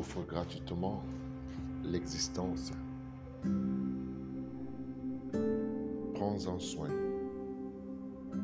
t'offre 0.00 0.24
gratuitement 0.26 1.02
l'existence. 1.84 2.72
Prends-en 6.14 6.58
soin. 6.58 6.88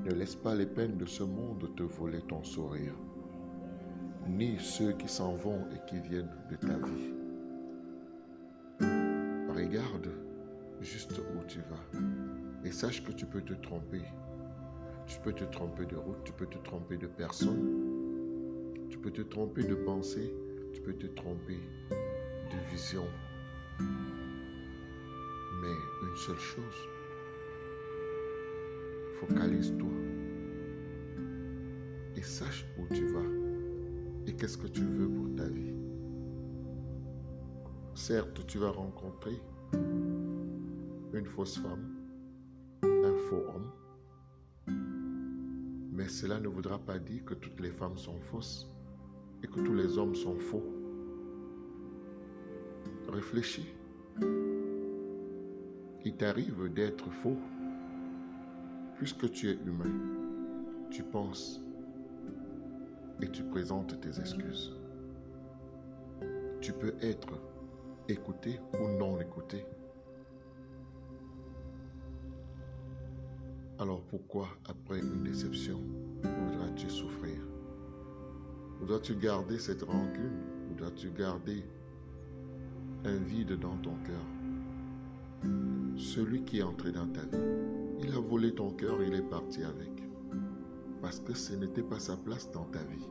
Ne 0.05 0.11
laisse 0.13 0.35
pas 0.35 0.55
les 0.55 0.67
peines 0.67 0.99
de 0.99 1.07
ce 1.07 1.23
monde 1.23 1.71
te 1.75 1.83
voler 1.83 2.21
ton 2.29 2.45
sourire, 2.45 2.93
ni 4.29 4.59
ceux 4.59 4.93
qui 4.93 5.09
s'en 5.09 5.35
vont 5.37 5.65
et 5.75 5.81
qui 5.89 5.99
viennent 5.99 6.37
de 6.51 6.57
ta 6.57 6.77
vie. 6.77 7.15
Regarde 9.49 10.11
juste 10.83 11.19
où 11.19 11.43
tu 11.49 11.61
vas 11.61 12.01
et 12.65 12.71
sache 12.71 13.03
que 13.03 13.13
tu 13.13 13.25
peux 13.25 13.41
te 13.41 13.55
tromper. 13.55 14.03
Tu 15.07 15.19
peux 15.21 15.33
te 15.33 15.45
tromper 15.45 15.87
de 15.87 15.97
route, 15.97 16.23
tu 16.23 16.33
peux 16.33 16.47
te 16.47 16.59
tromper 16.59 16.99
de 16.99 17.07
personne, 17.07 17.71
tu 18.91 18.99
peux 18.99 19.11
te 19.11 19.23
tromper 19.23 19.63
de 19.63 19.75
pensée, 19.75 20.35
tu 20.77 20.83
peux 20.83 20.93
te 20.93 21.07
tromper 21.07 21.59
de 21.91 22.71
vision. 22.71 23.07
Mais 25.63 25.75
une 26.03 26.17
seule 26.17 26.39
chose, 26.39 26.89
focalise-toi 29.19 29.89
et 32.15 32.23
sache 32.23 32.67
où 32.79 32.95
tu 32.95 33.07
vas 33.07 33.25
et 34.27 34.35
qu'est-ce 34.35 34.59
que 34.59 34.67
tu 34.67 34.85
veux 34.85 35.09
pour 35.09 35.35
ta 35.35 35.49
vie. 35.49 35.73
Certes, 37.95 38.47
tu 38.47 38.59
vas 38.59 38.71
rencontrer 38.71 39.41
une 39.73 41.27
fausse 41.27 41.59
femme, 41.59 41.97
un 42.83 43.17
faux 43.31 43.45
homme, 43.55 43.73
mais 45.91 46.09
cela 46.11 46.39
ne 46.39 46.49
voudra 46.49 46.79
pas 46.79 46.99
dire 46.99 47.25
que 47.25 47.33
toutes 47.33 47.61
les 47.61 47.71
femmes 47.71 47.97
sont 47.97 48.21
fausses 48.21 48.76
et 49.43 49.47
que 49.47 49.61
tous 49.61 49.75
les 49.75 49.99
hommes 49.99 50.15
sont 50.15 50.39
faux. 50.39 50.65
Réfléchis. 53.09 53.69
Il 56.05 56.15
t'arrive 56.17 56.73
d'être 56.73 57.11
faux. 57.11 57.37
Puisque 58.97 59.31
tu 59.31 59.51
es 59.51 59.59
humain, 59.67 59.93
tu 60.91 61.03
penses 61.03 61.61
et 63.21 63.29
tu 63.29 63.43
présentes 63.45 64.01
tes 64.01 64.21
excuses. 64.21 64.73
Tu 66.61 66.73
peux 66.73 66.95
être 67.03 67.35
écouté 68.09 68.59
ou 68.81 68.89
non 68.89 69.21
écouté. 69.21 69.67
Alors 73.79 74.01
pourquoi, 74.03 74.49
après 74.67 75.01
une 75.01 75.23
déception, 75.23 75.81
Voudras-tu 78.87 79.17
garder 79.17 79.59
cette 79.59 79.83
rancune 79.83 80.45
Voudras-tu 80.69 81.11
garder 81.11 81.65
un 83.05 83.17
vide 83.17 83.59
dans 83.59 83.77
ton 83.79 83.97
cœur? 84.05 85.51
Celui 85.97 86.45
qui 86.45 86.61
est 86.61 86.63
entré 86.63 86.93
dans 86.93 87.09
ta 87.09 87.23
vie, 87.23 87.43
il 87.99 88.13
a 88.15 88.21
volé 88.21 88.55
ton 88.55 88.71
cœur, 88.71 89.03
il 89.03 89.13
est 89.13 89.29
parti 89.29 89.65
avec. 89.65 89.91
Parce 91.03 91.19
que 91.19 91.35
ce 91.35 91.55
n'était 91.55 91.83
pas 91.83 91.99
sa 91.99 92.17
place 92.17 92.49
dans 92.53 92.67
ta 92.67 92.79
vie. 92.79 93.09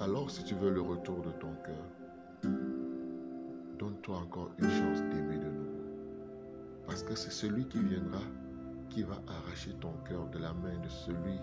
Alors 0.00 0.30
si 0.30 0.42
tu 0.42 0.54
veux 0.54 0.70
le 0.70 0.80
retour 0.80 1.20
de 1.20 1.30
ton 1.32 1.54
cœur, 1.62 2.50
donne-toi 3.78 4.16
encore 4.16 4.52
une 4.56 4.70
chance 4.70 5.02
d'aimer 5.02 5.36
de 5.36 5.50
nouveau. 5.50 5.82
Parce 6.86 7.02
que 7.02 7.14
c'est 7.14 7.30
celui 7.30 7.68
qui 7.68 7.78
viendra 7.82 8.22
qui 8.88 9.02
va 9.02 9.20
arracher 9.28 9.74
ton 9.82 9.92
cœur 10.08 10.26
de 10.28 10.38
la 10.38 10.54
main 10.54 10.78
de 10.82 10.88
celui 10.88 11.38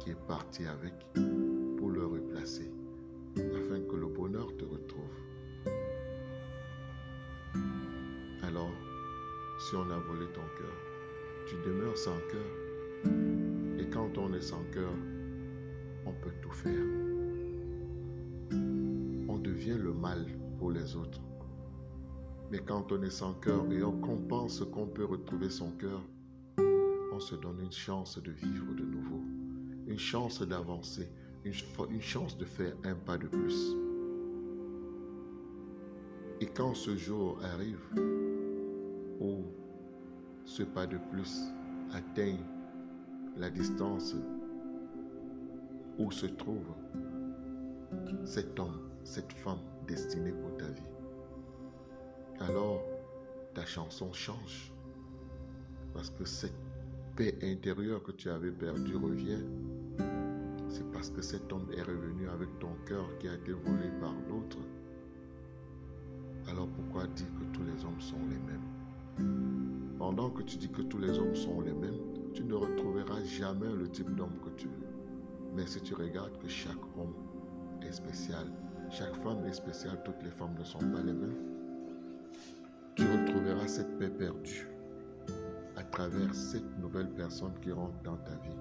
qui 0.00 0.10
est 0.10 0.26
parti 0.26 0.66
avec 0.66 0.94
replacer, 2.02 2.70
afin 3.36 3.80
que 3.80 3.96
le 3.96 4.06
bonheur 4.06 4.56
te 4.56 4.64
retrouve. 4.64 5.04
Alors, 8.42 8.72
si 9.58 9.74
on 9.74 9.90
a 9.90 9.98
volé 9.98 10.26
ton 10.32 10.46
cœur, 10.56 10.76
tu 11.46 11.56
demeures 11.66 11.98
sans 11.98 12.18
cœur. 12.30 13.10
Et 13.78 13.88
quand 13.90 14.18
on 14.18 14.32
est 14.32 14.40
sans 14.40 14.64
cœur, 14.72 14.92
on 16.06 16.12
peut 16.12 16.32
tout 16.40 16.52
faire. 16.52 16.84
On 19.28 19.38
devient 19.38 19.78
le 19.78 19.92
mal 19.92 20.26
pour 20.58 20.70
les 20.70 20.96
autres. 20.96 21.20
Mais 22.50 22.60
quand 22.60 22.92
on 22.92 23.02
est 23.02 23.10
sans 23.10 23.34
cœur 23.34 23.64
et 23.70 23.80
qu'on 23.80 24.16
pense 24.16 24.64
qu'on 24.72 24.86
peut 24.86 25.04
retrouver 25.04 25.50
son 25.50 25.72
cœur, 25.72 26.02
on 27.12 27.20
se 27.20 27.34
donne 27.34 27.60
une 27.60 27.72
chance 27.72 28.22
de 28.22 28.30
vivre 28.30 28.74
de 28.74 28.84
nouveau, 28.84 29.22
une 29.86 29.98
chance 29.98 30.40
d'avancer, 30.40 31.10
une, 31.44 32.00
chance 32.00 32.36
de 32.36 32.44
faire 32.44 32.74
un 32.84 32.94
pas 32.94 33.18
de 33.18 33.26
plus. 33.26 33.76
Et 36.40 36.46
quand 36.46 36.74
ce 36.74 36.96
jour 36.96 37.38
arrive 37.42 37.80
où 39.20 39.44
ce 40.44 40.62
pas 40.62 40.86
de 40.86 40.98
plus 41.10 41.40
atteint 41.92 42.36
la 43.36 43.50
distance 43.50 44.14
où 45.98 46.10
se 46.10 46.26
trouve 46.26 46.74
cet 48.24 48.58
homme, 48.58 48.90
cette 49.04 49.32
femme 49.32 49.60
destinée 49.86 50.32
pour 50.32 50.56
ta 50.56 50.68
vie, 50.68 50.82
alors 52.40 52.82
ta 53.54 53.64
chanson 53.64 54.12
change. 54.12 54.72
Parce 55.92 56.10
que 56.10 56.24
cette 56.24 56.54
paix 57.16 57.36
intérieure 57.42 58.02
que 58.02 58.12
tu 58.12 58.30
avais 58.30 58.52
perdue 58.52 58.94
revient. 58.94 59.42
C'est 60.68 60.90
parce 60.92 61.10
que 61.10 61.22
cet 61.22 61.52
homme 61.52 61.66
est 61.76 61.82
revenu 61.82 62.28
avec 62.28 62.58
ton 62.58 62.74
cœur 62.86 63.06
qui 63.18 63.28
a 63.28 63.34
été 63.34 63.52
volé 63.52 63.88
par 64.00 64.12
l'autre. 64.28 64.58
Alors 66.50 66.68
pourquoi 66.68 67.06
dire 67.08 67.26
que 67.38 67.56
tous 67.56 67.62
les 67.62 67.84
hommes 67.84 68.00
sont 68.00 68.20
les 68.28 68.38
mêmes? 68.38 69.96
Pendant 69.98 70.30
que 70.30 70.42
tu 70.42 70.56
dis 70.56 70.68
que 70.68 70.82
tous 70.82 70.98
les 70.98 71.18
hommes 71.18 71.34
sont 71.34 71.60
les 71.60 71.72
mêmes, 71.72 71.98
tu 72.34 72.44
ne 72.44 72.54
retrouveras 72.54 73.22
jamais 73.24 73.72
le 73.72 73.88
type 73.88 74.14
d'homme 74.14 74.38
que 74.44 74.50
tu 74.50 74.66
veux. 74.68 74.86
Mais 75.54 75.66
si 75.66 75.80
tu 75.80 75.94
regardes 75.94 76.38
que 76.38 76.48
chaque 76.48 76.84
homme 76.96 77.14
est 77.82 77.92
spécial, 77.92 78.46
chaque 78.90 79.16
femme 79.22 79.44
est 79.46 79.52
spéciale, 79.52 80.00
toutes 80.04 80.22
les 80.22 80.30
femmes 80.30 80.54
ne 80.58 80.64
sont 80.64 80.78
pas 80.78 81.02
les 81.02 81.12
mêmes, 81.12 81.36
tu 82.94 83.04
retrouveras 83.04 83.66
cette 83.66 83.98
paix 83.98 84.10
perdue 84.10 84.68
à 85.76 85.82
travers 85.82 86.34
cette 86.34 86.78
nouvelle 86.78 87.10
personne 87.10 87.52
qui 87.60 87.72
rentre 87.72 88.00
dans 88.02 88.16
ta 88.16 88.34
vie. 88.36 88.56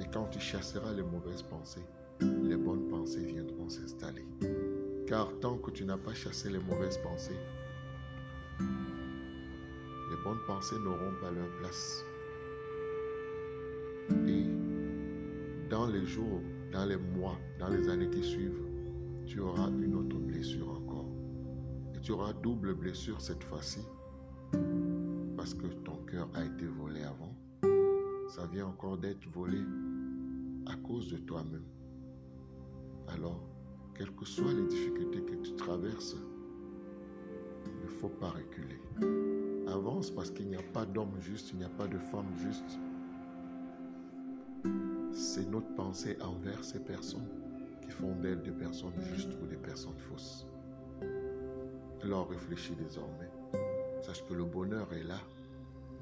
Et 0.00 0.04
quand 0.12 0.26
tu 0.30 0.40
chasseras 0.40 0.92
les 0.92 1.02
mauvaises 1.02 1.42
pensées, 1.42 1.84
les 2.20 2.56
bonnes 2.56 2.88
pensées 2.88 3.24
viendront 3.24 3.68
s'installer. 3.68 4.26
Car 5.06 5.28
tant 5.40 5.58
que 5.58 5.70
tu 5.70 5.84
n'as 5.84 5.98
pas 5.98 6.14
chassé 6.14 6.50
les 6.50 6.58
mauvaises 6.58 6.98
pensées, 6.98 7.38
les 8.58 10.16
bonnes 10.24 10.40
pensées 10.46 10.78
n'auront 10.78 11.14
pas 11.20 11.30
leur 11.30 11.48
place. 11.58 12.04
Et 14.26 14.46
dans 15.68 15.86
les 15.86 16.04
jours, 16.06 16.40
dans 16.72 16.84
les 16.86 16.96
mois, 16.96 17.38
dans 17.58 17.68
les 17.68 17.88
années 17.88 18.10
qui 18.10 18.22
suivent, 18.22 18.62
tu 19.26 19.40
auras 19.40 19.68
une 19.68 19.94
autre 19.94 20.16
blessure 20.16 20.70
encore. 20.70 21.08
Et 21.94 22.00
tu 22.00 22.12
auras 22.12 22.32
double 22.32 22.74
blessure 22.74 23.20
cette 23.20 23.44
fois-ci 23.44 23.80
parce 25.36 25.54
que 25.54 25.66
ton 25.68 25.96
cœur 26.04 26.28
a 26.34 26.44
été 26.44 26.66
volé 26.66 27.02
avant. 27.02 27.34
Vient 28.52 28.66
encore 28.66 28.98
d'être 28.98 29.28
volé 29.28 29.60
à 30.66 30.74
cause 30.76 31.10
de 31.10 31.18
toi-même. 31.18 31.64
Alors, 33.08 33.40
quelles 33.94 34.14
que 34.14 34.24
soient 34.24 34.52
les 34.52 34.66
difficultés 34.66 35.22
que 35.22 35.36
tu 35.36 35.54
traverses, 35.54 36.16
il 37.66 37.84
ne 37.84 37.88
faut 37.88 38.08
pas 38.08 38.30
reculer. 38.30 38.80
Avance 39.68 40.10
parce 40.10 40.30
qu'il 40.30 40.48
n'y 40.48 40.56
a 40.56 40.62
pas 40.72 40.84
d'homme 40.84 41.14
juste, 41.20 41.50
il 41.52 41.58
n'y 41.58 41.64
a 41.64 41.68
pas 41.68 41.86
de 41.86 41.98
femme 41.98 42.32
juste. 42.38 42.78
C'est 45.12 45.48
notre 45.48 45.72
pensée 45.74 46.16
envers 46.22 46.64
ces 46.64 46.80
personnes 46.80 47.28
qui 47.82 47.90
font 47.90 48.14
d'elles 48.16 48.42
des 48.42 48.52
personnes 48.52 48.98
justes 49.00 49.36
ou 49.42 49.46
des 49.46 49.56
personnes 49.56 49.98
fausses. 49.98 50.46
Alors 52.02 52.28
réfléchis 52.30 52.74
désormais. 52.74 53.30
Sache 54.02 54.24
que 54.26 54.34
le 54.34 54.44
bonheur 54.44 54.92
est 54.92 55.04
là. 55.04 55.18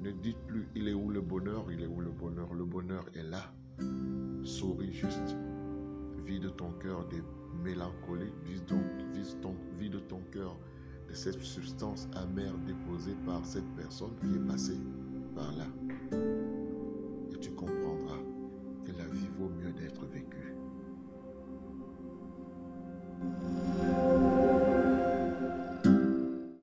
Ne 0.01 0.11
dites 0.11 0.37
plus 0.47 0.65
il 0.75 0.87
est 0.87 0.93
où 0.93 1.09
le 1.09 1.19
bonheur, 1.19 1.65
il 1.71 1.81
est 1.81 1.87
où 1.87 1.99
le 1.99 2.11
bonheur? 2.11 2.53
Le 2.53 2.63
bonheur 2.63 3.05
est 3.15 3.23
là. 3.23 3.51
Souris 4.43 4.93
juste. 4.93 5.35
Vide 6.25 6.55
ton 6.55 6.71
cœur 6.73 7.05
des 7.09 7.21
mélancolies. 7.63 8.31
Vide 8.45 8.65
ton, 8.65 8.81
vide 9.77 9.97
ton, 10.07 10.17
ton 10.17 10.21
cœur 10.31 10.57
de 11.09 11.13
cette 11.13 11.41
substance 11.41 12.07
amère 12.15 12.57
déposée 12.59 13.15
par 13.25 13.45
cette 13.45 13.67
personne 13.75 14.15
qui 14.21 14.35
est 14.35 14.47
passée 14.47 14.79
par 15.35 15.51
là. 15.57 15.65
Et 17.33 17.37
tu 17.39 17.51
comprendras 17.51 18.19
que 18.85 18.91
la 18.91 19.05
vie 19.05 19.27
vaut 19.37 19.49
mieux 19.49 19.73
d'être 19.73 20.05
vécue. 20.05 20.28